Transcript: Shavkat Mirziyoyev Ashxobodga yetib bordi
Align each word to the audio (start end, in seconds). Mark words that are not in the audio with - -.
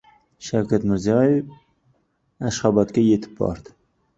Shavkat 0.45 0.87
Mirziyoyev 0.91 1.51
Ashxobodga 2.49 3.07
yetib 3.11 3.37
bordi 3.45 3.79